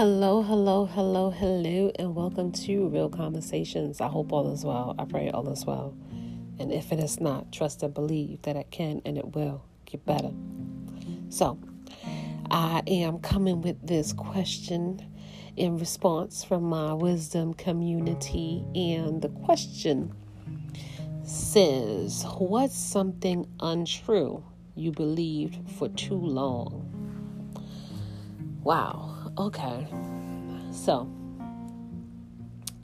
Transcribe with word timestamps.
Hello, 0.00 0.40
hello, 0.40 0.86
hello, 0.86 1.28
hello, 1.28 1.92
and 1.96 2.14
welcome 2.14 2.52
to 2.52 2.88
Real 2.88 3.10
Conversations. 3.10 4.00
I 4.00 4.08
hope 4.08 4.32
all 4.32 4.50
is 4.50 4.64
well. 4.64 4.94
I 4.98 5.04
pray 5.04 5.28
all 5.28 5.46
is 5.50 5.66
well. 5.66 5.94
And 6.58 6.72
if 6.72 6.90
it 6.90 6.98
is 6.98 7.20
not, 7.20 7.52
trust 7.52 7.82
and 7.82 7.92
believe 7.92 8.40
that 8.44 8.56
it 8.56 8.70
can 8.70 9.02
and 9.04 9.18
it 9.18 9.34
will 9.34 9.62
get 9.84 10.06
better. 10.06 10.30
So, 11.28 11.58
I 12.50 12.82
am 12.86 13.18
coming 13.18 13.60
with 13.60 13.86
this 13.86 14.14
question 14.14 15.06
in 15.58 15.76
response 15.76 16.44
from 16.44 16.62
my 16.62 16.94
wisdom 16.94 17.52
community. 17.52 18.64
And 18.74 19.20
the 19.20 19.28
question 19.28 20.14
says, 21.24 22.24
What's 22.38 22.74
something 22.74 23.46
untrue 23.60 24.42
you 24.74 24.92
believed 24.92 25.58
for 25.72 25.90
too 25.90 26.14
long? 26.14 26.86
Wow. 28.62 29.09
Okay. 29.40 29.86
So, 30.70 31.10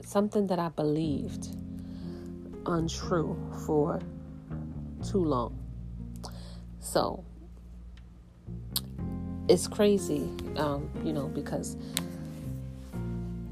something 0.01 0.47
that 0.47 0.57
I 0.57 0.69
believed 0.69 1.55
untrue 2.65 3.37
for 3.67 3.99
too 5.07 5.23
long. 5.23 5.55
So, 6.79 7.23
it's 9.47 9.67
crazy, 9.67 10.27
um, 10.55 10.89
you 11.03 11.13
know, 11.13 11.27
because 11.27 11.77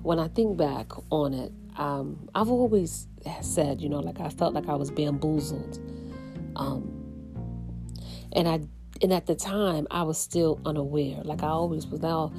when 0.01 0.17
I 0.17 0.27
think 0.29 0.57
back 0.57 0.87
on 1.11 1.35
it, 1.35 1.51
um, 1.77 2.27
I've 2.33 2.49
always 2.49 3.05
said, 3.41 3.81
you 3.81 3.89
know, 3.89 3.99
like 3.99 4.19
I 4.19 4.29
felt 4.29 4.55
like 4.55 4.67
I 4.67 4.73
was 4.73 4.89
bamboozled. 4.89 5.77
Um, 6.55 6.91
and 8.31 8.47
I, 8.47 8.61
and 9.03 9.13
at 9.13 9.27
the 9.27 9.35
time, 9.35 9.85
I 9.91 10.01
was 10.01 10.17
still 10.17 10.59
unaware. 10.65 11.21
Like 11.23 11.43
I 11.43 11.49
always 11.49 11.85
was. 11.85 12.01
Now, 12.01 12.33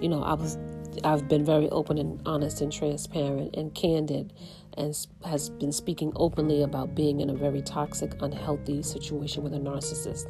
you 0.00 0.08
know, 0.08 0.22
I 0.22 0.34
was, 0.34 0.58
I've 1.04 1.28
been 1.28 1.44
very 1.44 1.68
open 1.70 1.98
and 1.98 2.20
honest 2.26 2.60
and 2.60 2.72
transparent 2.72 3.54
and 3.56 3.74
candid, 3.74 4.32
and 4.76 4.94
has 5.24 5.50
been 5.50 5.72
speaking 5.72 6.12
openly 6.16 6.62
about 6.62 6.94
being 6.94 7.20
in 7.20 7.30
a 7.30 7.34
very 7.34 7.62
toxic, 7.62 8.12
unhealthy 8.20 8.82
situation 8.82 9.42
with 9.42 9.54
a 9.54 9.58
narcissist. 9.58 10.26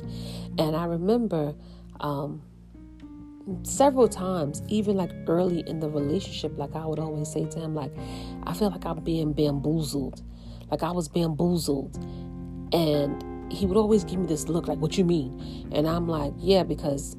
And 0.59 0.77
I 0.77 0.85
remember. 0.85 1.55
Um, 2.01 2.43
several 3.63 4.09
times, 4.09 4.63
even 4.69 4.97
like 4.97 5.13
early 5.29 5.61
in 5.69 5.81
the 5.81 5.89
relationship, 5.89 6.59
like 6.59 6.75
I 6.75 6.85
would 6.85 6.99
always 6.99 7.31
say 7.31 7.47
to 7.47 7.61
him, 7.61 7.75
like, 7.75 7.93
I 8.45 8.53
feel 8.53 8.71
like 8.71 8.85
I'm 8.85 9.01
being 9.01 9.33
bamboozled. 9.33 10.23
Like 10.71 10.83
I 10.83 10.91
was 10.91 11.09
bamboozled. 11.09 11.97
And 12.73 13.53
he 13.53 13.67
would 13.67 13.77
always 13.77 14.05
give 14.05 14.19
me 14.19 14.27
this 14.27 14.49
look, 14.49 14.67
like, 14.67 14.79
what 14.79 14.99
you 14.99 15.05
mean? 15.05 15.69
And 15.73 15.87
I'm 15.87 16.09
like, 16.09 16.33
yeah, 16.39 16.65
because, 16.65 17.15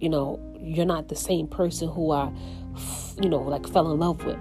you 0.00 0.08
know, 0.08 0.40
you're 0.60 0.86
not 0.86 1.08
the 1.08 1.16
same 1.16 1.46
person 1.46 1.88
who 1.88 2.12
I, 2.12 2.32
you 3.20 3.28
know, 3.28 3.40
like 3.40 3.68
fell 3.68 3.90
in 3.92 3.98
love 3.98 4.24
with. 4.24 4.38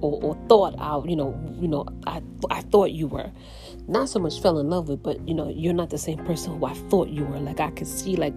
Or, 0.00 0.22
or 0.22 0.38
thought 0.48 0.74
I, 0.78 1.00
you 1.08 1.16
know, 1.16 1.38
you 1.58 1.68
know, 1.68 1.86
I, 2.06 2.20
I 2.50 2.60
thought 2.62 2.90
you 2.90 3.06
were 3.06 3.30
not 3.86 4.08
so 4.08 4.18
much 4.18 4.40
fell 4.40 4.58
in 4.58 4.70
love 4.70 4.88
with, 4.88 5.02
but 5.02 5.26
you 5.28 5.34
know, 5.34 5.48
you're 5.48 5.74
not 5.74 5.90
the 5.90 5.98
same 5.98 6.18
person 6.24 6.58
who 6.58 6.66
I 6.66 6.74
thought 6.74 7.08
you 7.08 7.24
were. 7.24 7.38
Like 7.38 7.60
I 7.60 7.70
could 7.70 7.86
see 7.86 8.16
like 8.16 8.34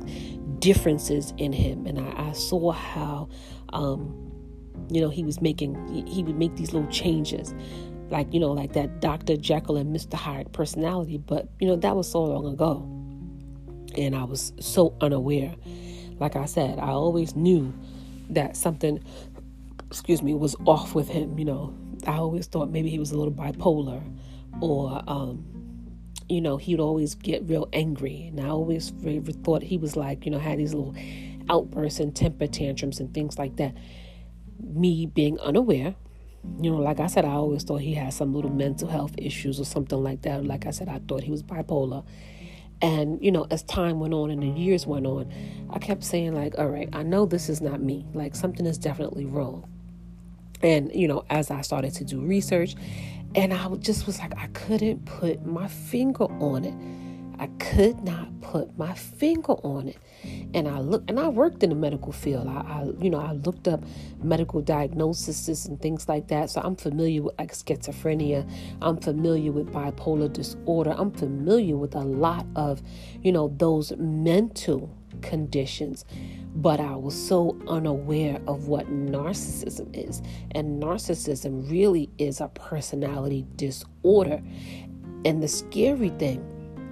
differences 0.59 1.33
in 1.37 1.53
him, 1.53 1.85
and 1.85 1.99
I, 1.99 2.29
I 2.29 2.31
saw 2.33 2.71
how, 2.71 3.29
um, 3.69 4.13
you 4.89 5.01
know, 5.01 5.09
he 5.09 5.23
was 5.23 5.41
making 5.41 5.75
he, 5.87 6.11
he 6.11 6.23
would 6.23 6.37
make 6.37 6.55
these 6.55 6.73
little 6.73 6.89
changes, 6.89 7.53
like 8.09 8.33
you 8.33 8.39
know, 8.39 8.51
like 8.51 8.73
that 8.73 8.99
Dr. 8.99 9.37
Jekyll 9.37 9.77
and 9.77 9.95
Mr. 9.95 10.15
Hyde 10.15 10.51
personality. 10.51 11.17
But 11.17 11.47
you 11.59 11.67
know, 11.67 11.77
that 11.77 11.95
was 11.95 12.09
so 12.09 12.23
long 12.23 12.45
ago, 12.45 12.79
and 13.97 14.15
I 14.15 14.23
was 14.23 14.51
so 14.59 14.95
unaware. 14.99 15.55
Like 16.19 16.35
I 16.35 16.45
said, 16.45 16.79
I 16.79 16.89
always 16.89 17.35
knew 17.35 17.73
that 18.29 18.55
something, 18.57 19.03
excuse 19.87 20.21
me, 20.21 20.33
was 20.33 20.55
off 20.65 20.95
with 20.95 21.09
him. 21.09 21.37
You 21.37 21.45
know, 21.45 21.77
I 22.05 22.17
always 22.17 22.47
thought 22.47 22.69
maybe 22.69 22.89
he 22.89 22.99
was 22.99 23.11
a 23.11 23.17
little 23.17 23.33
bipolar, 23.33 24.01
or 24.61 25.01
um, 25.07 25.45
you 26.29 26.41
know, 26.41 26.57
he'd 26.57 26.79
always 26.79 27.15
get 27.15 27.47
real 27.47 27.69
angry. 27.73 28.27
And 28.27 28.39
I 28.39 28.49
always 28.49 28.91
thought 29.43 29.63
he 29.63 29.77
was 29.77 29.95
like, 29.95 30.25
you 30.25 30.31
know, 30.31 30.39
had 30.39 30.59
these 30.59 30.73
little 30.73 30.95
outbursts 31.49 31.99
and 31.99 32.15
temper 32.15 32.47
tantrums 32.47 32.99
and 32.99 33.13
things 33.13 33.37
like 33.37 33.55
that. 33.57 33.75
Me 34.59 35.05
being 35.05 35.39
unaware, 35.39 35.95
you 36.61 36.71
know, 36.71 36.77
like 36.77 36.99
I 36.99 37.07
said, 37.07 37.25
I 37.25 37.31
always 37.31 37.63
thought 37.63 37.81
he 37.81 37.93
had 37.93 38.13
some 38.13 38.33
little 38.33 38.51
mental 38.51 38.87
health 38.87 39.13
issues 39.17 39.59
or 39.59 39.65
something 39.65 40.01
like 40.01 40.23
that. 40.23 40.45
Like 40.45 40.65
I 40.65 40.71
said, 40.71 40.89
I 40.89 40.99
thought 41.07 41.23
he 41.23 41.31
was 41.31 41.43
bipolar. 41.43 42.05
And, 42.81 43.23
you 43.23 43.31
know, 43.31 43.47
as 43.49 43.63
time 43.63 43.99
went 43.99 44.13
on 44.13 44.29
and 44.29 44.43
the 44.43 44.47
years 44.47 44.85
went 44.85 45.07
on, 45.07 45.31
I 45.71 45.79
kept 45.79 46.03
saying, 46.03 46.33
like, 46.35 46.57
all 46.59 46.67
right, 46.67 46.89
I 46.93 47.03
know 47.03 47.25
this 47.25 47.49
is 47.49 47.59
not 47.61 47.81
me. 47.81 48.05
Like, 48.13 48.35
something 48.35 48.65
is 48.65 48.77
definitely 48.77 49.25
wrong. 49.25 49.67
And, 50.61 50.93
you 50.93 51.07
know, 51.07 51.25
as 51.29 51.49
I 51.51 51.61
started 51.61 51.93
to 51.95 52.03
do 52.03 52.19
research 52.19 52.75
and 53.35 53.53
I 53.53 53.67
just 53.75 54.05
was 54.05 54.19
like, 54.19 54.37
I 54.37 54.47
couldn't 54.47 55.05
put 55.05 55.45
my 55.45 55.67
finger 55.67 56.25
on 56.25 56.65
it. 56.65 56.73
I 57.39 57.47
could 57.59 58.03
not 58.03 58.41
put 58.41 58.77
my 58.77 58.93
finger 58.93 59.53
on 59.53 59.89
it. 59.89 59.97
And 60.53 60.67
I 60.67 60.79
look 60.79 61.03
and 61.07 61.19
I 61.19 61.27
worked 61.27 61.63
in 61.63 61.69
the 61.69 61.75
medical 61.75 62.11
field. 62.11 62.47
I, 62.47 62.61
I, 62.61 62.83
you 62.99 63.09
know, 63.09 63.19
I 63.19 63.33
looked 63.33 63.67
up 63.67 63.83
medical 64.23 64.61
diagnoses 64.61 65.65
and 65.65 65.79
things 65.81 66.09
like 66.09 66.27
that. 66.29 66.49
So 66.49 66.61
I'm 66.61 66.75
familiar 66.75 67.23
with 67.23 67.37
like 67.37 67.53
schizophrenia. 67.53 68.49
I'm 68.81 68.97
familiar 68.97 69.51
with 69.51 69.71
bipolar 69.71 70.31
disorder. 70.31 70.95
I'm 70.97 71.11
familiar 71.11 71.77
with 71.77 71.95
a 71.95 72.03
lot 72.03 72.45
of, 72.55 72.81
you 73.21 73.31
know, 73.31 73.53
those 73.57 73.95
mental 73.97 74.95
conditions 75.21 76.05
but 76.57 76.79
I 76.79 76.95
was 76.95 77.13
so 77.13 77.55
unaware 77.67 78.41
of 78.47 78.67
what 78.67 78.87
narcissism 78.87 79.95
is. 79.95 80.23
And 80.51 80.81
narcissism 80.81 81.69
really 81.69 82.09
is 82.17 82.41
a 82.41 82.47
personality 82.47 83.45
disorder. 83.57 84.41
And 85.23 85.43
the 85.43 85.47
scary 85.47 86.09
thing 86.09 86.43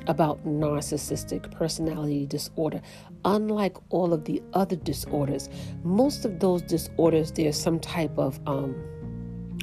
about 0.08 0.44
narcissistic 0.46 1.50
personality 1.52 2.26
disorder, 2.26 2.82
unlike 3.24 3.78
all 3.90 4.14
of 4.14 4.26
the 4.26 4.42
other 4.54 4.76
disorders, 4.76 5.50
most 5.84 6.26
of 6.26 6.40
those 6.40 6.62
disorders, 6.62 7.32
there's 7.32 7.60
some 7.60 7.80
type 7.80 8.18
of, 8.18 8.40
um, 8.48 8.76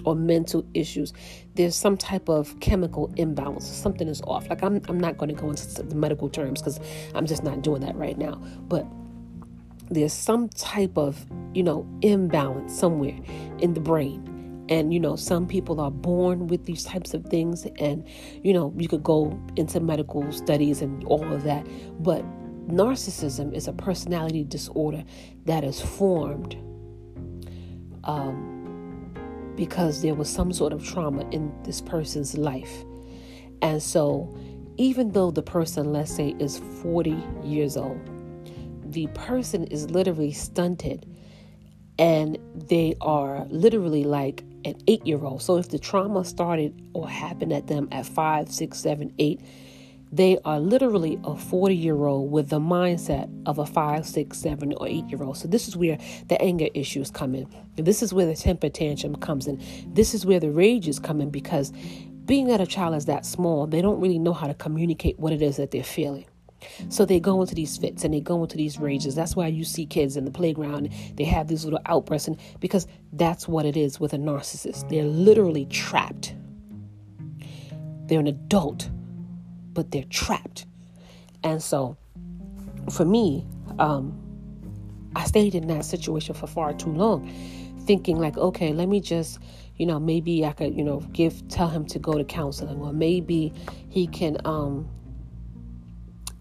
or 0.05 0.15
mental 0.15 0.65
issues, 0.75 1.13
there's 1.55 1.77
some 1.77 1.97
type 1.97 2.29
of 2.29 2.59
chemical 2.61 3.13
imbalance. 3.17 3.67
Something 3.67 4.09
is 4.09 4.21
off. 4.23 4.49
Like 4.49 4.63
I'm, 4.63 4.81
I'm 4.89 4.99
not 4.99 5.17
going 5.17 5.35
to 5.35 5.41
go 5.41 5.51
into 5.51 5.83
the 5.83 5.95
medical 5.95 6.29
terms 6.29 6.61
because 6.61 6.81
I'm 7.15 7.27
just 7.27 7.45
not 7.45 7.63
doing 7.63 7.83
that 7.83 7.95
right 7.95 8.19
now. 8.19 8.43
But 8.69 8.87
there's 9.91 10.13
some 10.13 10.49
type 10.49 10.97
of, 10.97 11.25
you 11.55 11.63
know, 11.63 11.87
imbalance 12.01 12.77
somewhere 12.77 13.19
in 13.59 13.75
the 13.75 13.81
brain. 13.81 14.31
And, 14.69 14.93
you 14.95 15.00
know, 15.00 15.17
some 15.17 15.47
people 15.47 15.81
are 15.81 15.91
born 15.91 16.47
with 16.47 16.65
these 16.65 16.84
types 16.84 17.15
of 17.15 17.25
things. 17.27 17.67
And, 17.78 18.06
you 18.43 18.53
know, 18.53 18.73
you 18.77 18.89
could 18.89 19.03
go 19.03 19.39
into 19.56 19.81
medical 19.81 20.31
studies 20.33 20.83
and 20.83 21.05
all 21.05 21.33
of 21.33 21.43
that. 21.45 21.67
But 22.00 22.25
narcissism 22.69 23.55
is 23.55 23.69
a 23.69 23.73
personality 23.73 24.45
disorder 24.45 25.05
that 25.45 25.65
is 25.65 25.81
formed 25.81 26.56
um, 28.05 29.12
because 29.56 30.03
there 30.03 30.15
was 30.15 30.28
some 30.28 30.53
sort 30.53 30.73
of 30.73 30.84
trauma 30.84 31.29
in 31.31 31.53
this 31.65 31.81
person's 31.81 32.37
life. 32.37 32.84
And 33.61 33.83
so, 33.83 34.34
even 34.77 35.12
though 35.12 35.31
the 35.31 35.43
person, 35.43 35.93
let's 35.93 36.15
say, 36.15 36.34
is 36.39 36.59
40 36.83 37.17
years 37.44 37.77
old, 37.77 38.00
the 38.93 39.06
person 39.09 39.65
is 39.65 39.91
literally 39.91 40.33
stunted 40.33 41.06
and 41.99 42.39
they 42.55 42.94
are 43.00 43.47
literally 43.50 44.05
like 44.05 44.44
an 44.65 44.77
eight 44.87 45.06
year 45.06 45.23
old. 45.25 45.43
So 45.43 45.56
if 45.56 45.69
the 45.69 45.78
trauma 45.78 46.25
started 46.25 46.81
or 46.93 47.09
happened 47.09 47.53
at 47.53 47.67
them 47.67 47.89
at 47.93 48.06
five, 48.06 48.50
six, 48.50 48.78
seven, 48.78 49.12
eight, 49.19 49.41
they 50.12 50.39
are 50.45 50.61
literally 50.61 51.19
a 51.25 51.34
40 51.34 51.75
year 51.75 52.05
old 52.05 52.31
with 52.31 52.50
the 52.50 52.61
mindset 52.61 53.31
of 53.47 53.59
a 53.59 53.64
five, 53.64 54.06
six, 54.06 54.38
seven, 54.38 54.75
or 54.75 54.87
eight 54.87 55.06
year 55.09 55.23
old. 55.23 55.38
So 55.38 55.49
this 55.49 55.69
is 55.69 55.76
where 55.76 55.99
the 56.29 56.41
anger 56.41 56.69
issues 56.75 57.11
come 57.11 57.35
in. 57.35 57.49
This 57.76 58.03
is 58.03 58.12
where 58.12 58.26
the 58.26 58.37
temper 58.37 58.69
tantrum 58.69 59.17
comes 59.17 59.47
in. 59.47 59.62
This 59.87 60.12
is 60.12 60.26
where 60.26 60.38
the 60.38 60.50
rage 60.50 60.87
is 60.87 60.99
coming 60.99 61.31
because 61.31 61.73
being 62.26 62.47
that 62.49 62.61
a 62.61 62.67
child 62.67 62.94
is 62.94 63.06
that 63.06 63.25
small, 63.25 63.67
they 63.67 63.81
don't 63.81 64.00
really 64.00 64.19
know 64.19 64.35
how 64.35 64.47
to 64.47 64.55
communicate 64.55 65.19
what 65.19 65.32
it 65.32 65.41
is 65.41 65.56
that 65.56 65.70
they're 65.70 65.82
feeling. 65.82 66.26
So 66.88 67.05
they 67.05 67.20
go 67.20 67.41
into 67.41 67.55
these 67.55 67.76
fits 67.76 68.05
and 68.05 68.12
they 68.12 68.20
go 68.20 68.43
into 68.43 68.56
these 68.56 68.79
rages. 68.79 69.14
That's 69.14 69.37
why 69.37 69.47
you 69.49 69.64
see 69.64 69.87
kids 69.87 70.17
in 70.17 70.25
the 70.25 70.31
playground, 70.31 70.91
they 71.17 71.25
have 71.25 71.49
these 71.49 71.64
little 71.64 71.81
outbursts 71.87 72.29
and, 72.29 72.38
because 72.61 72.87
that's 73.12 73.49
what 73.49 73.67
it 73.67 73.76
is 73.76 74.00
with 74.00 74.12
a 74.12 74.19
narcissist. 74.19 74.88
They're 74.88 75.05
literally 75.05 75.67
trapped. 75.67 76.35
They're 78.06 78.20
an 78.20 78.26
adult, 78.26 78.91
but 79.73 79.91
they're 79.91 80.05
trapped. 80.05 80.67
And 81.44 81.62
so 81.62 81.97
for 82.91 83.05
me, 83.05 83.47
um, 83.79 84.19
I 85.14 85.25
stayed 85.25 85.55
in 85.55 85.67
that 85.69 85.85
situation 85.85 86.35
for 86.35 86.47
far 86.47 86.73
too 86.73 86.91
long, 86.91 87.31
thinking 87.87 88.19
like, 88.19 88.37
okay, 88.37 88.73
let 88.73 88.88
me 88.88 89.00
just, 89.00 89.38
you 89.76 89.87
know, 89.87 90.00
maybe 90.00 90.44
I 90.44 90.53
could, 90.53 90.76
you 90.76 90.85
know, 90.85 91.00
give 91.12 91.47
tell 91.49 91.69
him 91.69 91.85
to 91.87 91.99
go 91.99 92.14
to 92.14 92.25
counseling, 92.25 92.81
or 92.81 92.93
maybe 92.93 93.53
he 93.88 94.06
can 94.06 94.37
um, 94.44 94.88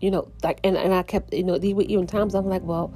you 0.01 0.11
know, 0.11 0.31
like, 0.43 0.59
and, 0.63 0.75
and 0.75 0.93
I 0.93 1.03
kept, 1.03 1.33
you 1.33 1.43
know, 1.43 1.57
even 1.61 2.07
times 2.07 2.35
I'm 2.35 2.47
like, 2.47 2.63
well, 2.63 2.93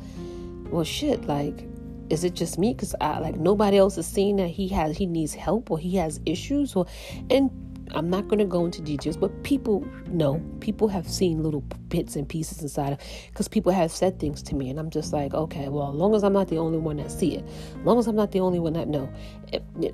well, 0.69 0.83
shit, 0.83 1.25
like, 1.25 1.67
is 2.09 2.23
it 2.23 2.33
just 2.33 2.59
me? 2.59 2.73
Because 2.73 2.95
I 3.01 3.19
like 3.19 3.35
nobody 3.35 3.77
else 3.77 3.97
is 3.97 4.05
seeing 4.05 4.35
that 4.37 4.47
he 4.47 4.67
has 4.69 4.95
he 4.95 5.05
needs 5.05 5.33
help 5.33 5.71
or 5.71 5.79
he 5.79 5.95
has 5.95 6.19
issues 6.25 6.75
or 6.75 6.85
and 7.29 7.49
I'm 7.93 8.09
not 8.09 8.27
going 8.27 8.39
to 8.39 8.45
go 8.45 8.65
into 8.65 8.81
details, 8.81 9.15
but 9.15 9.43
people 9.43 9.87
know. 10.07 10.41
People 10.59 10.87
have 10.87 11.07
seen 11.07 11.43
little 11.43 11.61
bits 11.89 12.15
and 12.15 12.27
pieces 12.27 12.61
inside 12.61 12.93
of 12.93 12.99
because 13.27 13.47
people 13.47 13.71
have 13.71 13.91
said 13.91 14.19
things 14.19 14.41
to 14.43 14.55
me, 14.55 14.69
and 14.69 14.79
I'm 14.79 14.89
just 14.89 15.13
like, 15.13 15.33
okay, 15.33 15.69
well, 15.69 15.89
as 15.89 15.95
long 15.95 16.15
as 16.15 16.23
I'm 16.23 16.33
not 16.33 16.47
the 16.47 16.57
only 16.57 16.79
one 16.79 16.97
that 16.97 17.11
see 17.11 17.35
it, 17.35 17.45
as 17.45 17.85
long 17.85 17.99
as 17.99 18.07
I'm 18.07 18.15
not 18.15 18.31
the 18.31 18.39
only 18.39 18.59
one 18.59 18.73
that 18.73 18.87
know, 18.87 19.07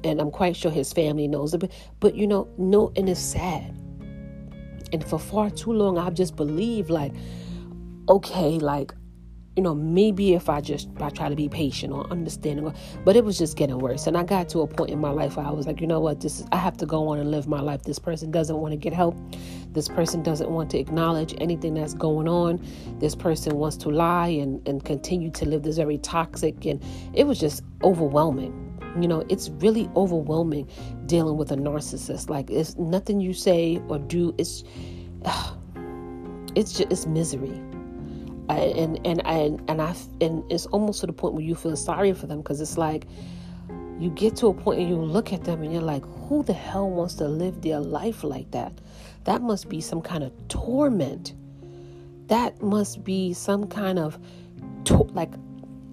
and 0.03 0.21
I'm 0.21 0.31
quite 0.31 0.55
sure 0.55 0.71
his 0.71 0.93
family 0.93 1.27
knows 1.27 1.53
it. 1.53 1.59
But, 1.59 1.71
but 1.99 2.15
you 2.15 2.27
know, 2.27 2.47
no, 2.57 2.93
and 2.95 3.09
it's 3.09 3.19
sad. 3.19 3.75
And 4.91 5.05
for 5.05 5.19
far 5.19 5.49
too 5.49 5.73
long, 5.73 5.97
I've 5.97 6.13
just 6.13 6.35
believed 6.35 6.89
like, 6.89 7.13
okay, 8.09 8.59
like 8.59 8.93
you 9.57 9.63
know, 9.63 9.75
maybe 9.75 10.33
if 10.33 10.47
I 10.49 10.61
just 10.61 10.87
I 11.01 11.09
try 11.09 11.27
to 11.27 11.35
be 11.35 11.49
patient 11.49 11.91
or 11.91 12.09
understanding, 12.09 12.73
but 13.03 13.17
it 13.17 13.25
was 13.25 13.37
just 13.37 13.57
getting 13.57 13.79
worse. 13.79 14.07
And 14.07 14.17
I 14.17 14.23
got 14.23 14.47
to 14.49 14.61
a 14.61 14.67
point 14.67 14.91
in 14.91 14.99
my 14.99 15.09
life 15.09 15.35
where 15.35 15.45
I 15.45 15.51
was 15.51 15.67
like, 15.67 15.81
you 15.81 15.87
know 15.87 15.99
what, 15.99 16.21
this 16.21 16.39
is 16.39 16.45
I 16.53 16.57
have 16.57 16.77
to 16.77 16.85
go 16.85 17.09
on 17.09 17.19
and 17.19 17.31
live 17.31 17.47
my 17.47 17.59
life. 17.59 17.83
This 17.83 17.99
person 17.99 18.31
doesn't 18.31 18.55
want 18.55 18.71
to 18.71 18.77
get 18.77 18.93
help. 18.93 19.17
This 19.73 19.89
person 19.89 20.23
doesn't 20.23 20.49
want 20.49 20.69
to 20.71 20.79
acknowledge 20.79 21.35
anything 21.39 21.73
that's 21.73 21.93
going 21.93 22.29
on. 22.29 22.65
This 22.99 23.13
person 23.13 23.57
wants 23.57 23.75
to 23.77 23.89
lie 23.89 24.29
and, 24.29 24.65
and 24.67 24.83
continue 24.85 25.31
to 25.31 25.45
live 25.45 25.63
this 25.63 25.75
very 25.75 25.97
toxic 25.97 26.65
and 26.65 26.81
it 27.13 27.25
was 27.25 27.39
just 27.39 27.61
overwhelming. 27.83 28.60
You 28.99 29.07
know, 29.07 29.23
it's 29.29 29.49
really 29.49 29.89
overwhelming 29.95 30.67
dealing 31.05 31.37
with 31.37 31.51
a 31.51 31.55
narcissist. 31.55 32.29
Like 32.29 32.49
it's 32.49 32.77
nothing 32.77 33.21
you 33.21 33.33
say 33.33 33.81
or 33.87 33.99
do, 33.99 34.33
it's 34.37 34.63
it's 36.55 36.73
just 36.73 36.91
it's 36.91 37.05
misery 37.05 37.61
and 38.49 38.99
and 39.05 39.25
and 39.25 39.61
and 39.69 39.81
I 39.81 39.95
and 40.19 40.43
it's 40.51 40.65
almost 40.67 41.01
to 41.01 41.07
the 41.07 41.13
point 41.13 41.33
where 41.33 41.43
you 41.43 41.55
feel 41.55 41.75
sorry 41.75 42.13
for 42.13 42.27
them 42.27 42.39
because 42.39 42.59
it's 42.59 42.77
like 42.77 43.05
you 43.99 44.09
get 44.09 44.35
to 44.37 44.47
a 44.47 44.53
point 44.53 44.79
and 44.79 44.89
you 44.89 44.95
look 44.95 45.31
at 45.31 45.43
them 45.43 45.61
and 45.61 45.71
you're 45.71 45.81
like, 45.81 46.03
who 46.27 46.41
the 46.41 46.53
hell 46.53 46.89
wants 46.89 47.13
to 47.15 47.27
live 47.27 47.61
their 47.61 47.79
life 47.79 48.23
like 48.23 48.49
that? 48.49 48.73
That 49.25 49.43
must 49.43 49.69
be 49.69 49.79
some 49.79 50.01
kind 50.01 50.23
of 50.23 50.31
torment. 50.47 51.35
That 52.25 52.59
must 52.63 53.03
be 53.03 53.33
some 53.33 53.67
kind 53.67 53.99
of 53.99 54.17
to- 54.85 55.03
like 55.13 55.31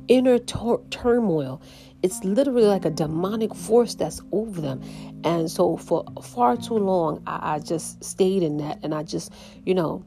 inner 0.09 0.39
tor- 0.39 0.81
turmoil. 0.91 1.61
It's 2.03 2.23
literally 2.23 2.67
like 2.67 2.85
a 2.85 2.91
demonic 2.91 3.55
force 3.55 3.95
that's 3.95 4.23
over 4.33 4.61
them. 4.61 4.83
And 5.25 5.50
so 5.50 5.77
for 5.77 6.05
far 6.23 6.56
too 6.56 6.79
long, 6.79 7.23
I, 7.27 7.55
I 7.55 7.59
just 7.59 8.03
stayed 8.05 8.43
in 8.43 8.56
that. 8.59 8.79
And 8.83 8.95
I 8.95 9.03
just, 9.03 9.33
you 9.65 9.75
know, 9.75 10.05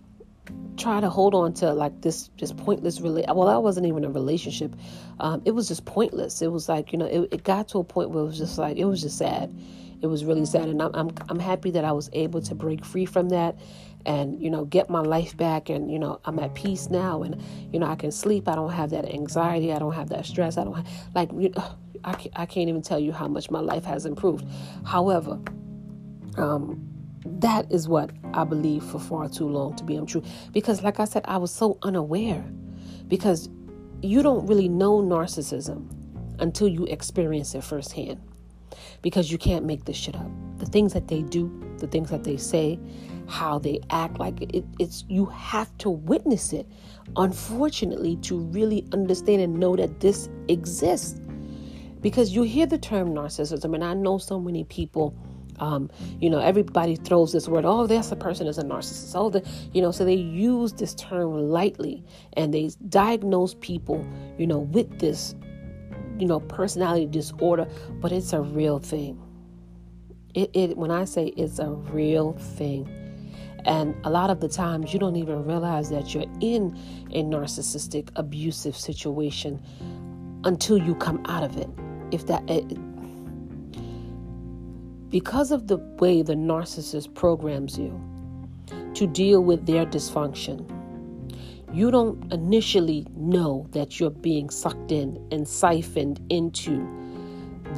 try 0.77 0.99
to 0.99 1.09
hold 1.09 1.35
on 1.35 1.53
to 1.53 1.73
like 1.73 2.01
this 2.01 2.29
just 2.37 2.57
pointless 2.57 3.01
really 3.01 3.23
well 3.27 3.47
that 3.47 3.61
wasn't 3.61 3.85
even 3.85 4.03
a 4.03 4.09
relationship. 4.09 4.75
Um, 5.19 5.41
it 5.45 5.51
was 5.51 5.67
just 5.67 5.85
pointless. 5.85 6.41
It 6.41 6.51
was 6.51 6.67
like 6.69 6.91
you 6.91 6.97
know 6.97 7.05
it, 7.05 7.29
it, 7.31 7.43
got 7.43 7.67
to 7.69 7.79
a 7.79 7.83
point 7.83 8.09
where 8.09 8.23
it 8.23 8.27
was 8.27 8.37
just 8.37 8.57
like 8.57 8.77
it 8.77 8.85
was 8.85 9.01
just 9.01 9.17
sad. 9.17 9.55
It 10.01 10.07
was 10.07 10.25
really 10.25 10.45
sad. 10.45 10.67
And 10.67 10.81
I'm, 10.81 10.93
I'm 10.95 11.11
i'm 11.29 11.39
happy 11.39 11.71
that 11.71 11.85
i 11.85 11.91
was 11.91 12.09
able 12.13 12.41
to 12.41 12.55
break 12.55 12.83
free 12.83 13.05
from 13.05 13.29
that 13.29 13.55
and 14.05 14.41
you 14.41 14.49
know 14.49 14.65
get 14.65 14.89
my 14.89 15.01
life 15.01 15.37
back. 15.37 15.69
And 15.69 15.91
you 15.91 15.99
know 15.99 16.19
i'm 16.25 16.39
at 16.39 16.55
peace 16.55 16.89
now. 16.89 17.21
And 17.21 17.41
you 17.71 17.79
know 17.79 17.87
i 17.87 17.95
can 17.95 18.11
sleep. 18.11 18.47
I 18.47 18.55
don't 18.55 18.71
have 18.71 18.89
that 18.91 19.05
anxiety. 19.05 19.71
I 19.73 19.79
don't 19.79 19.93
have 19.93 20.09
that 20.09 20.25
stress. 20.25 20.57
I 20.57 20.63
don't 20.63 20.73
have, 20.73 20.87
like 21.13 21.31
you 21.33 21.49
know, 21.49 21.75
I, 22.03 22.13
can't, 22.13 22.39
I 22.39 22.45
can't 22.45 22.69
even 22.69 22.81
tell 22.81 22.99
you 22.99 23.11
how 23.11 23.27
much 23.27 23.51
my 23.51 23.59
life 23.59 23.85
has 23.85 24.05
improved 24.05 24.45
however 24.85 25.39
um 26.37 26.87
that 27.25 27.71
is 27.71 27.87
what 27.87 28.11
I 28.33 28.43
believe 28.43 28.83
for 28.83 28.99
far 28.99 29.29
too 29.29 29.47
long 29.47 29.75
to 29.75 29.83
be 29.83 29.95
untrue. 29.95 30.23
Because, 30.51 30.81
like 30.83 30.99
I 30.99 31.05
said, 31.05 31.23
I 31.25 31.37
was 31.37 31.51
so 31.51 31.77
unaware. 31.83 32.43
Because 33.07 33.49
you 34.01 34.23
don't 34.23 34.45
really 34.47 34.69
know 34.69 35.01
narcissism 35.01 35.89
until 36.39 36.67
you 36.67 36.85
experience 36.85 37.53
it 37.53 37.63
firsthand. 37.63 38.19
Because 39.01 39.31
you 39.31 39.37
can't 39.37 39.65
make 39.65 39.85
this 39.85 39.97
shit 39.97 40.15
up. 40.15 40.29
The 40.57 40.65
things 40.65 40.93
that 40.93 41.07
they 41.07 41.21
do, 41.21 41.75
the 41.77 41.87
things 41.87 42.09
that 42.09 42.23
they 42.23 42.37
say, 42.37 42.79
how 43.27 43.59
they 43.59 43.79
act, 43.89 44.19
like 44.19 44.41
it, 44.41 44.65
it's 44.79 45.05
you 45.07 45.25
have 45.25 45.75
to 45.79 45.89
witness 45.89 46.53
it. 46.53 46.67
Unfortunately, 47.17 48.15
to 48.17 48.37
really 48.37 48.87
understand 48.93 49.41
and 49.41 49.59
know 49.59 49.75
that 49.75 49.99
this 49.99 50.29
exists. 50.47 51.19
Because 52.01 52.31
you 52.31 52.43
hear 52.43 52.65
the 52.65 52.77
term 52.77 53.09
narcissism, 53.09 53.75
and 53.75 53.83
I 53.83 53.93
know 53.93 54.17
so 54.17 54.39
many 54.39 54.63
people 54.63 55.15
um, 55.61 55.91
you 56.19 56.29
know, 56.29 56.39
everybody 56.39 56.95
throws 56.95 57.31
this 57.31 57.47
word, 57.47 57.65
oh, 57.65 57.87
that's 57.87 58.11
a 58.11 58.15
person 58.15 58.47
is 58.47 58.57
a 58.57 58.63
narcissist. 58.63 59.11
Oh, 59.15 59.29
the, 59.29 59.47
you 59.73 59.81
know, 59.81 59.91
so 59.91 60.03
they 60.03 60.15
use 60.15 60.73
this 60.73 60.95
term 60.95 61.49
lightly 61.49 62.03
and 62.33 62.53
they 62.53 62.71
diagnose 62.89 63.53
people, 63.53 64.05
you 64.37 64.47
know, 64.47 64.59
with 64.59 64.99
this, 64.99 65.35
you 66.17 66.25
know, 66.25 66.39
personality 66.39 67.05
disorder, 67.05 67.67
but 67.99 68.11
it's 68.11 68.33
a 68.33 68.41
real 68.41 68.79
thing. 68.79 69.21
It, 70.33 70.49
it 70.53 70.77
when 70.77 70.91
I 70.91 71.05
say 71.05 71.27
it's 71.37 71.59
a 71.59 71.69
real 71.69 72.33
thing. 72.33 72.97
And 73.63 73.93
a 74.03 74.09
lot 74.09 74.31
of 74.31 74.39
the 74.39 74.49
times 74.49 74.91
you 74.91 74.99
don't 74.99 75.15
even 75.15 75.45
realize 75.45 75.91
that 75.91 76.15
you're 76.15 76.25
in 76.39 76.75
a 77.11 77.21
narcissistic 77.21 78.09
abusive 78.15 78.75
situation 78.75 79.61
until 80.43 80.79
you 80.79 80.95
come 80.95 81.23
out 81.27 81.43
of 81.43 81.57
it. 81.57 81.69
If 82.11 82.27
that 82.27 82.49
it, 82.49 82.67
because 85.09 85.51
of 85.51 85.67
the 85.67 85.77
way 85.77 86.21
the 86.21 86.33
narcissist 86.33 87.13
programs 87.15 87.77
you 87.77 87.99
to 88.93 89.07
deal 89.07 89.43
with 89.43 89.65
their 89.65 89.85
dysfunction, 89.85 90.69
you 91.73 91.89
don't 91.91 92.31
initially 92.33 93.07
know 93.15 93.67
that 93.71 93.99
you're 93.99 94.09
being 94.09 94.49
sucked 94.49 94.91
in 94.91 95.25
and 95.31 95.47
siphoned 95.47 96.19
into 96.29 96.85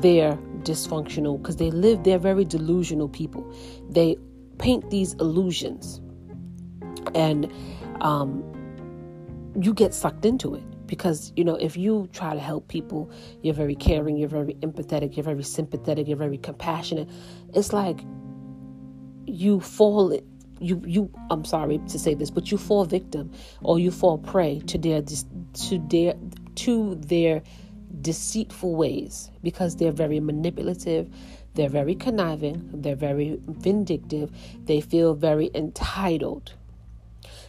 their 0.01 0.33
dysfunctional 0.63 1.37
because 1.37 1.57
they 1.57 1.69
live 1.69 2.03
they're 2.03 2.17
very 2.17 2.45
delusional 2.45 3.07
people. 3.07 3.51
They 3.89 4.17
paint 4.57 4.89
these 4.89 5.13
illusions 5.15 6.01
and 7.13 7.51
um, 8.01 8.43
you 9.59 9.73
get 9.73 9.93
sucked 9.93 10.25
into 10.25 10.55
it 10.55 10.63
because 10.93 11.33
you 11.35 11.43
know 11.43 11.55
if 11.55 11.75
you 11.75 12.07
try 12.13 12.35
to 12.35 12.39
help 12.39 12.67
people 12.67 13.09
you're 13.41 13.59
very 13.63 13.73
caring 13.73 14.15
you're 14.15 14.29
very 14.29 14.53
empathetic 14.67 15.15
you're 15.15 15.23
very 15.33 15.41
sympathetic 15.41 16.07
you're 16.07 16.23
very 16.27 16.37
compassionate. 16.37 17.09
It's 17.55 17.73
like 17.73 18.01
you 19.25 19.59
fall 19.59 20.15
you 20.59 20.75
you 20.85 21.09
I'm 21.31 21.45
sorry 21.45 21.79
to 21.93 21.97
say 21.97 22.13
this 22.13 22.29
but 22.29 22.51
you 22.51 22.59
fall 22.59 22.85
victim 22.85 23.31
or 23.63 23.79
you 23.79 23.89
fall 23.89 24.19
prey 24.19 24.59
to 24.67 24.77
their 24.77 25.01
to 25.01 25.79
their 25.89 26.13
to 26.63 26.93
their 27.13 27.41
deceitful 28.01 28.75
ways 28.75 29.31
because 29.41 29.75
they're 29.77 29.99
very 30.05 30.19
manipulative 30.19 31.09
they're 31.55 31.75
very 31.81 31.95
conniving 31.95 32.69
they're 32.83 33.03
very 33.09 33.39
vindictive 33.47 34.29
they 34.65 34.79
feel 34.79 35.15
very 35.15 35.49
entitled. 35.55 36.53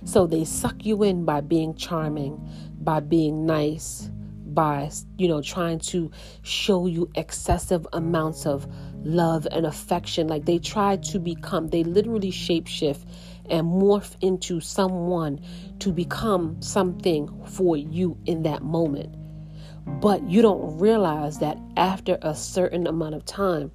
So 0.05 0.27
they 0.27 0.45
suck 0.45 0.85
you 0.85 1.03
in 1.03 1.25
by 1.25 1.41
being 1.41 1.75
charming, 1.75 2.39
by 2.81 3.01
being 3.01 3.47
nice, 3.47 4.11
by, 4.47 4.91
you 5.19 5.29
know, 5.29 5.43
trying 5.43 5.79
to 5.81 6.11
show 6.43 6.87
you 6.87 7.11
excessive 7.15 7.87
amounts 7.93 8.47
of 8.47 8.67
love 9.03 9.47
and 9.51 9.67
affection. 9.67 10.29
Like 10.29 10.45
they 10.45 10.59
try 10.59 10.97
to 10.97 11.19
become, 11.19 11.69
they 11.69 11.85
literally 11.85 12.31
shapeshift 12.31 13.05
and 13.51 13.67
morph 13.67 14.17
into 14.21 14.61
someone 14.61 15.41
to 15.81 15.93
become 15.93 16.61
something 16.63 17.29
for 17.47 17.77
you 17.77 18.17
in 18.27 18.43
that 18.45 18.63
moment. 18.63 19.15
But 20.01 20.29
you 20.29 20.41
don't 20.41 20.79
realize 20.79 21.39
that 21.39 21.59
after 21.77 22.19
a 22.23 22.35
certain 22.35 22.87
amount 22.87 23.15
of 23.15 23.25
time, 23.25 23.71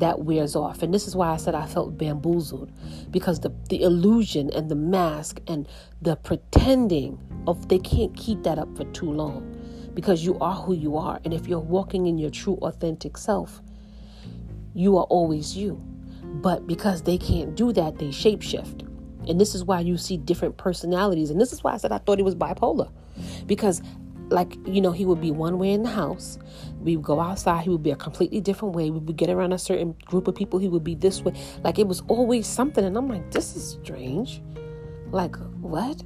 that 0.00 0.20
wears 0.20 0.56
off. 0.56 0.82
And 0.82 0.92
this 0.92 1.06
is 1.06 1.16
why 1.16 1.30
I 1.30 1.36
said 1.36 1.54
I 1.54 1.66
felt 1.66 1.98
bamboozled 1.98 2.72
because 3.10 3.40
the, 3.40 3.52
the 3.68 3.82
illusion 3.82 4.50
and 4.50 4.70
the 4.70 4.74
mask 4.74 5.40
and 5.46 5.68
the 6.02 6.16
pretending 6.16 7.18
of 7.46 7.68
they 7.68 7.78
can't 7.78 8.16
keep 8.16 8.42
that 8.44 8.58
up 8.58 8.74
for 8.76 8.84
too 8.86 9.10
long 9.10 9.54
because 9.94 10.24
you 10.24 10.38
are 10.38 10.54
who 10.54 10.74
you 10.74 10.96
are. 10.96 11.20
And 11.24 11.34
if 11.34 11.46
you're 11.46 11.58
walking 11.58 12.06
in 12.06 12.18
your 12.18 12.30
true, 12.30 12.58
authentic 12.62 13.16
self, 13.16 13.60
you 14.74 14.96
are 14.96 15.04
always 15.04 15.56
you. 15.56 15.82
But 16.22 16.66
because 16.66 17.02
they 17.02 17.18
can't 17.18 17.56
do 17.56 17.72
that, 17.72 17.98
they 17.98 18.08
shapeshift. 18.08 18.86
And 19.28 19.40
this 19.40 19.54
is 19.54 19.64
why 19.64 19.80
you 19.80 19.96
see 19.96 20.16
different 20.16 20.56
personalities. 20.56 21.30
And 21.30 21.40
this 21.40 21.52
is 21.52 21.64
why 21.64 21.72
I 21.72 21.76
said 21.78 21.92
I 21.92 21.98
thought 21.98 22.18
he 22.18 22.22
was 22.22 22.34
bipolar. 22.34 22.90
Because 23.46 23.82
like 24.30 24.56
you 24.66 24.80
know 24.80 24.92
he 24.92 25.04
would 25.04 25.20
be 25.20 25.30
one 25.30 25.58
way 25.58 25.72
in 25.72 25.82
the 25.82 25.90
house. 25.90 26.38
We 26.80 26.96
would 26.96 27.04
go 27.04 27.20
outside. 27.20 27.64
He 27.64 27.70
would 27.70 27.82
be 27.82 27.90
a 27.90 27.96
completely 27.96 28.40
different 28.40 28.74
way. 28.74 28.90
We 28.90 28.98
would 29.00 29.16
get 29.16 29.30
around 29.30 29.52
a 29.52 29.58
certain 29.58 29.94
group 30.04 30.28
of 30.28 30.34
people. 30.34 30.58
He 30.58 30.68
would 30.68 30.84
be 30.84 30.94
this 30.94 31.22
way. 31.22 31.32
Like 31.64 31.78
it 31.78 31.86
was 31.86 32.02
always 32.08 32.46
something. 32.46 32.84
And 32.84 32.96
i'm 32.96 33.08
like 33.08 33.30
this 33.30 33.56
is 33.56 33.78
strange. 33.82 34.42
Like 35.10 35.36
what? 35.60 36.02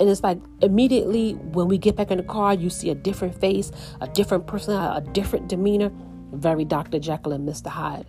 And 0.00 0.10
it's 0.10 0.22
like 0.22 0.38
immediately 0.60 1.34
when 1.34 1.68
we 1.68 1.78
get 1.78 1.94
back 1.96 2.10
in 2.10 2.18
the 2.18 2.24
car 2.24 2.52
you 2.52 2.68
see 2.68 2.90
a 2.90 2.96
different 2.96 3.40
face 3.40 3.70
a 4.00 4.08
different 4.08 4.46
person 4.46 4.74
a 4.74 5.00
different 5.12 5.48
demeanor. 5.48 5.90
Very 6.32 6.64
dr 6.64 6.98
jekyll 6.98 7.32
and 7.32 7.48
mr 7.48 7.68
hyde. 7.68 8.06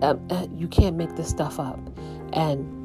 Um, 0.00 0.26
uh, 0.30 0.46
you 0.56 0.66
can't 0.66 0.96
make 0.96 1.14
this 1.16 1.28
stuff 1.28 1.60
up. 1.60 1.78
And 2.32 2.79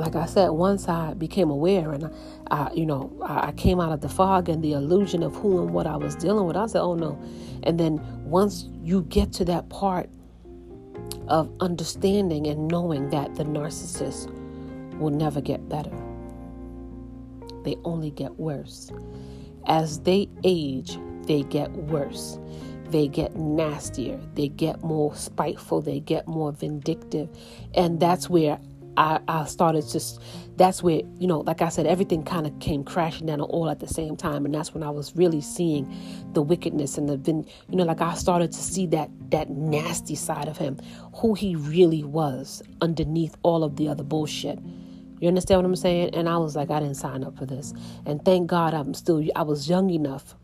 like 0.00 0.16
I 0.16 0.26
said, 0.26 0.48
once 0.48 0.88
I 0.88 1.14
became 1.14 1.50
aware 1.50 1.92
and 1.92 2.06
I, 2.06 2.10
I 2.50 2.72
you 2.72 2.86
know, 2.86 3.12
I, 3.22 3.48
I, 3.48 3.52
came 3.52 3.80
out 3.80 3.92
of 3.92 4.00
the 4.00 4.08
fog 4.08 4.48
and 4.48 4.64
the 4.64 4.72
illusion 4.72 5.22
of 5.22 5.34
who 5.36 5.62
and 5.62 5.72
what 5.72 5.86
I 5.86 5.96
was 5.96 6.16
dealing 6.16 6.46
with, 6.46 6.56
I 6.56 6.66
said, 6.66 6.80
oh 6.80 6.94
no. 6.94 7.20
And 7.62 7.78
then 7.78 8.00
once 8.24 8.68
you 8.82 9.02
get 9.02 9.32
to 9.34 9.44
that 9.46 9.68
part 9.68 10.08
of 11.28 11.52
understanding 11.60 12.46
and 12.46 12.66
knowing 12.68 13.10
that 13.10 13.34
the 13.34 13.44
narcissist 13.44 14.30
will 14.98 15.10
never 15.10 15.40
get 15.40 15.68
better, 15.68 15.92
they 17.64 17.76
only 17.84 18.10
get 18.10 18.38
worse. 18.38 18.90
As 19.66 20.00
they 20.00 20.28
age, 20.44 20.98
they 21.26 21.42
get 21.42 21.70
worse. 21.72 22.38
They 22.88 23.06
get 23.06 23.36
nastier. 23.36 24.18
They 24.34 24.48
get 24.48 24.82
more 24.82 25.14
spiteful. 25.14 25.80
They 25.80 26.00
get 26.00 26.26
more 26.26 26.50
vindictive. 26.52 27.28
And 27.74 28.00
that's 28.00 28.28
where 28.28 28.58
I, 28.96 29.20
I 29.28 29.44
started 29.46 29.88
just 29.88 30.20
that's 30.56 30.82
where 30.82 31.00
you 31.18 31.26
know 31.26 31.40
like 31.40 31.62
i 31.62 31.68
said 31.68 31.86
everything 31.86 32.22
kind 32.22 32.46
of 32.46 32.58
came 32.58 32.84
crashing 32.84 33.26
down 33.26 33.40
all 33.40 33.70
at 33.70 33.80
the 33.80 33.88
same 33.88 34.16
time. 34.16 34.44
And 34.44 34.54
that's 34.54 34.74
when 34.74 34.82
i 34.82 34.90
was 34.90 35.14
really 35.16 35.40
seeing 35.40 35.92
the 36.32 36.42
wickedness 36.42 36.98
and 36.98 37.08
the 37.08 37.32
you 37.68 37.76
know 37.76 37.84
like 37.84 38.00
i 38.00 38.14
started 38.14 38.52
to 38.52 38.58
see 38.58 38.86
that 38.88 39.10
that 39.30 39.50
nasty 39.50 40.14
side 40.14 40.48
of 40.48 40.56
him 40.56 40.78
who 41.14 41.34
he 41.34 41.56
really 41.56 42.04
was 42.04 42.62
underneath 42.80 43.36
all 43.42 43.64
of 43.64 43.76
the 43.76 43.88
other 43.88 44.02
bullshit. 44.04 44.58
You 45.20 45.28
understand 45.28 45.58
what 45.62 45.66
i'm 45.66 45.76
saying? 45.76 46.14
And 46.14 46.28
i 46.28 46.36
was 46.36 46.56
like 46.56 46.70
i 46.70 46.80
didn't 46.80 46.96
sign 46.96 47.24
up 47.24 47.38
for 47.38 47.46
this. 47.46 47.72
And 48.06 48.24
thank 48.24 48.48
god 48.48 48.74
i'm 48.74 48.94
still 48.94 49.22
i 49.36 49.42
was 49.42 49.68
young 49.68 49.90
enough 49.90 50.34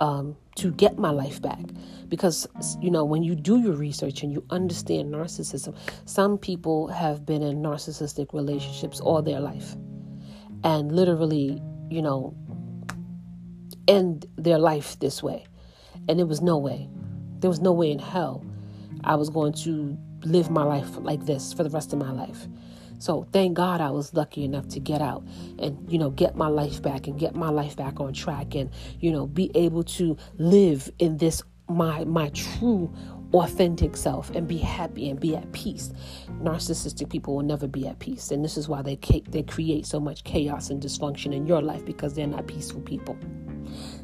um, 0.00 0.36
to 0.56 0.72
get 0.72 0.98
my 0.98 1.10
life 1.10 1.40
back. 1.40 1.60
Because, 2.08 2.46
you 2.80 2.90
know, 2.90 3.04
when 3.04 3.22
you 3.22 3.34
do 3.34 3.60
your 3.60 3.74
research 3.74 4.22
and 4.22 4.32
you 4.32 4.44
understand 4.50 5.12
narcissism, 5.12 5.76
some 6.06 6.38
people 6.38 6.88
have 6.88 7.24
been 7.24 7.42
in 7.42 7.62
narcissistic 7.62 8.32
relationships 8.32 9.00
all 9.00 9.22
their 9.22 9.40
life 9.40 9.76
and 10.64 10.92
literally, 10.92 11.62
you 11.88 12.02
know, 12.02 12.34
end 13.88 14.26
their 14.36 14.58
life 14.58 14.98
this 14.98 15.22
way. 15.22 15.46
And 16.08 16.18
there 16.18 16.26
was 16.26 16.40
no 16.40 16.58
way, 16.58 16.88
there 17.38 17.50
was 17.50 17.60
no 17.60 17.72
way 17.72 17.90
in 17.90 17.98
hell 17.98 18.44
I 19.04 19.14
was 19.14 19.30
going 19.30 19.52
to 19.64 19.96
live 20.24 20.50
my 20.50 20.62
life 20.62 20.96
like 20.98 21.24
this 21.26 21.52
for 21.52 21.62
the 21.62 21.70
rest 21.70 21.92
of 21.92 21.98
my 21.98 22.10
life. 22.10 22.46
So 23.00 23.26
thank 23.32 23.54
God 23.54 23.80
I 23.80 23.90
was 23.90 24.12
lucky 24.12 24.44
enough 24.44 24.68
to 24.68 24.78
get 24.78 25.00
out 25.00 25.24
and, 25.58 25.90
you 25.90 25.98
know, 25.98 26.10
get 26.10 26.36
my 26.36 26.48
life 26.48 26.82
back 26.82 27.06
and 27.06 27.18
get 27.18 27.34
my 27.34 27.48
life 27.48 27.74
back 27.74 27.98
on 27.98 28.12
track 28.12 28.54
and, 28.54 28.70
you 29.00 29.10
know, 29.10 29.26
be 29.26 29.50
able 29.54 29.82
to 29.84 30.16
live 30.36 30.90
in 30.98 31.16
this 31.16 31.42
my 31.68 32.04
my 32.04 32.28
true 32.30 32.92
authentic 33.32 33.96
self 33.96 34.28
and 34.30 34.46
be 34.48 34.58
happy 34.58 35.08
and 35.08 35.18
be 35.18 35.34
at 35.34 35.50
peace. 35.52 35.92
Narcissistic 36.42 37.08
people 37.08 37.36
will 37.36 37.44
never 37.44 37.66
be 37.66 37.86
at 37.86 37.98
peace, 38.00 38.32
and 38.32 38.44
this 38.44 38.56
is 38.56 38.68
why 38.68 38.82
they 38.82 38.98
they 39.28 39.42
create 39.44 39.86
so 39.86 39.98
much 39.98 40.24
chaos 40.24 40.68
and 40.68 40.82
dysfunction 40.82 41.32
in 41.32 41.46
your 41.46 41.62
life 41.62 41.84
because 41.84 42.12
they're 42.14 42.26
not 42.26 42.46
peaceful 42.46 42.80
people. 42.80 43.16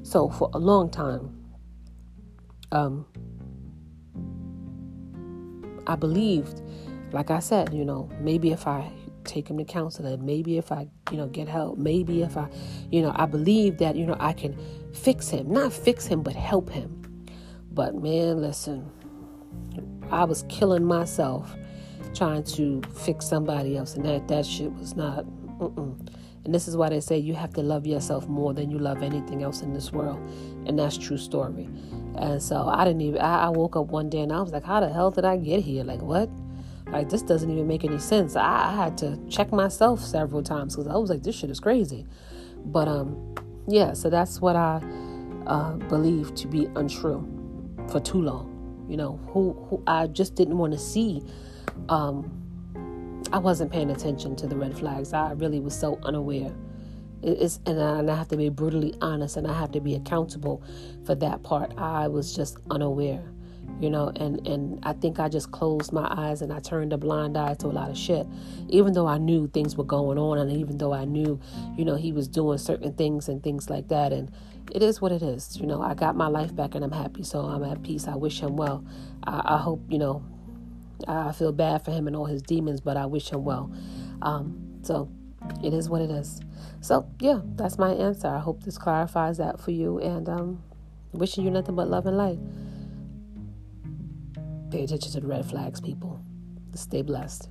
So 0.05 0.31
for 0.31 0.49
a 0.55 0.59
long 0.59 0.91
time, 0.91 1.37
um, 2.73 3.05
I 5.87 5.97
believed 5.97 6.63
like 7.13 7.31
I 7.31 7.39
said, 7.39 7.73
you 7.73 7.85
know, 7.85 8.11
maybe 8.21 8.53
if 8.53 8.67
I 8.67 8.91
take 9.25 9.49
him 9.49 9.59
to 9.59 9.65
counseling, 9.65 10.25
maybe 10.25 10.59
if 10.59 10.71
I, 10.71 10.89
you 11.11 11.17
know, 11.17 11.27
get 11.27 11.49
help, 11.49 11.79
maybe 11.79 12.23
if 12.23 12.37
I, 12.37 12.49
you 12.91 13.03
know, 13.03 13.13
I 13.15 13.27
believe 13.27 13.79
that, 13.79 13.97
you 13.97 14.07
know, 14.07 14.17
I 14.21 14.33
can 14.33 14.57
fix 14.93 15.29
him. 15.29 15.51
Not 15.51 15.73
fix 15.73 16.07
him, 16.07 16.23
but 16.23 16.35
help 16.35 16.71
him. 16.71 17.03
But 17.73 17.95
man, 17.95 18.41
listen, 18.41 18.91
I 20.11 20.25
was 20.25 20.45
killing 20.49 20.85
myself 20.85 21.55
trying 22.15 22.45
to 22.45 22.81
fix 22.95 23.27
somebody 23.27 23.77
else, 23.77 23.95
and 23.97 24.05
that, 24.05 24.29
that 24.29 24.47
shit 24.47 24.73
was 24.73 24.97
not, 24.97 25.25
mm-mm. 25.59 26.09
And 26.47 26.55
this 26.55 26.69
is 26.69 26.77
why 26.77 26.91
they 26.91 27.01
say 27.01 27.19
you 27.19 27.35
have 27.35 27.53
to 27.55 27.61
love 27.61 27.89
yourself 27.89 28.29
more 28.29 28.55
than 28.55 28.71
you 28.71 28.79
love 28.79 29.03
anything 29.03 29.43
else 29.43 29.63
in 29.63 29.75
this 29.75 29.91
world. 29.91 30.17
And 30.65 30.79
that's 30.79 30.97
true 30.97 31.19
story. 31.19 31.69
And 32.15 32.41
so 32.41 32.69
I 32.69 32.85
didn't 32.85 33.01
even, 33.01 33.21
I, 33.21 33.47
I 33.47 33.49
woke 33.49 33.75
up 33.75 33.87
one 33.87 34.09
day 34.09 34.21
and 34.21 34.33
I 34.33 34.41
was 34.41 34.53
like, 34.53 34.63
how 34.63 34.79
the 34.79 34.89
hell 34.89 35.11
did 35.11 35.25
I 35.25 35.39
get 35.39 35.61
here? 35.61 35.83
Like, 35.83 36.01
what? 36.01 36.31
Like, 36.89 37.09
this 37.09 37.23
doesn't 37.23 37.51
even 37.51 37.67
make 37.67 37.85
any 37.85 37.99
sense. 37.99 38.37
I, 38.37 38.73
I 38.73 38.77
had 38.77 38.97
to 38.99 39.19
check 39.29 39.53
myself 39.53 40.01
several 40.01 40.43
times 40.43 40.77
because 40.77 40.87
I 40.87 40.97
was 40.97 41.11
like, 41.11 41.23
this 41.23 41.35
shit 41.35 41.51
is 41.51 41.61
crazy. 41.61 42.07
But, 42.65 42.89
um, 42.89 43.35
yeah, 43.67 43.93
so 43.93 44.09
that's 44.09 44.41
what 44.41 44.57
I 44.57 44.81
uh, 45.47 45.73
believe 45.73 46.35
to 46.37 46.47
be 46.47 46.69
untrue 46.77 47.27
for 47.91 48.01
too 48.01 48.23
long. 48.23 48.53
You 48.89 48.97
know, 48.97 49.21
who, 49.29 49.53
who 49.69 49.83
I 49.87 50.07
just 50.07 50.37
didn't 50.37 50.59
want 50.59 50.73
to 50.73 50.79
see. 50.79 51.23
Um, 51.89 52.33
I 53.33 53.39
wasn't 53.39 53.73
paying 53.73 53.91
attention 53.91 54.37
to 54.37 54.47
the 54.47 54.57
red 54.57 54.79
flags. 54.79 55.13
I 55.13 55.33
really 55.33 55.59
was 55.59 55.77
so 55.77 55.99
unaware. 56.05 56.53
It's, 57.23 57.59
and 57.67 57.83
I, 57.83 57.99
and 57.99 58.11
I 58.11 58.15
have 58.15 58.29
to 58.29 58.37
be 58.37 58.49
brutally 58.49 58.95
honest 59.01 59.37
and 59.37 59.47
I 59.47 59.59
have 59.59 59.73
to 59.73 59.81
be 59.81 59.97
accountable 59.97 60.63
for 61.05 61.17
that 61.17 61.43
part. 61.43 61.73
I 61.77 62.07
was 62.07 62.37
just 62.37 62.59
unaware 62.71 63.25
you 63.81 63.91
know 63.91 64.11
and 64.17 64.47
and 64.47 64.79
i 64.85 64.93
think 64.93 65.21
i 65.21 65.29
just 65.29 65.51
closed 65.53 65.93
my 65.93 66.07
eyes 66.17 66.41
and 66.41 66.53
i 66.53 66.59
turned 66.59 66.93
a 66.93 66.97
blind 66.97 67.37
eye 67.37 67.55
to 67.55 67.67
a 67.67 67.69
lot 67.69 67.91
of 67.91 67.97
shit. 67.97 68.27
Even 68.69 68.93
though 68.93 69.07
i 69.07 69.19
knew 69.19 69.47
things 69.49 69.77
were 69.77 69.85
going 69.85 70.19
on 70.19 70.39
and 70.39 70.51
even 70.51 70.79
though 70.79 70.93
i 70.93 71.05
knew 71.05 71.39
you 71.77 71.85
know 71.85 71.95
he 71.95 72.13
was 72.13 72.27
doing 72.27 72.59
certain 72.59 72.93
things 72.95 73.29
and 73.29 73.43
things 73.43 73.69
like 73.69 73.89
that. 73.89 74.13
And 74.13 74.31
it 74.73 74.83
is 74.83 75.01
what 75.01 75.13
it 75.13 75.23
is 75.23 75.57
you 75.61 75.67
know. 75.67 75.83
I 75.83 75.95
got 75.95 76.17
my 76.17 76.27
life 76.27 76.55
back 76.55 76.75
and 76.75 76.85
i'm 76.85 76.93
happy 76.93 77.23
so 77.23 77.41
i'm 77.41 77.63
at 77.65 77.83
peace. 77.83 78.09
I 78.09 78.17
wish 78.17 78.41
him 78.41 78.57
well. 78.57 78.85
I, 79.25 79.57
I 79.57 79.59
hope 79.59 79.83
you 79.89 79.99
know 79.99 80.25
i 81.07 81.31
feel 81.33 81.53
bad 81.53 81.85
for 81.85 81.91
him 81.91 82.07
and 82.07 82.17
all 82.17 82.25
his 82.25 82.41
demons 82.41 82.81
but 82.81 82.97
i 82.97 83.07
wish 83.07 83.31
him 83.31 83.45
well. 83.45 83.71
Um, 84.23 84.79
so 84.83 85.11
it 85.63 85.75
is 85.75 85.89
what 85.91 86.01
it 86.01 86.11
is. 86.11 86.41
So 86.81 87.07
yeah 87.21 87.41
that's 87.57 87.79
my 87.79 87.93
answer. 87.93 88.29
I 88.29 88.39
hope 88.39 88.63
this 88.63 88.79
clarifies 88.79 89.37
that 89.37 89.61
for 89.61 89.71
you 89.71 89.99
and 89.99 90.29
um, 90.29 90.63
wishing 91.13 91.45
you 91.45 91.51
nothing 91.51 91.75
but 91.75 91.89
love 91.89 92.07
and 92.07 92.17
light 92.17 92.39
Pay 94.71 94.85
attention 94.85 95.13
to 95.13 95.21
the 95.21 95.27
red 95.27 95.47
flags, 95.47 95.81
people. 95.81 96.21
Stay 96.75 97.03
blessed. 97.03 97.49